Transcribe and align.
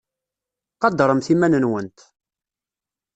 Qadremt 0.81 1.27
iman-nwent. 1.33 1.97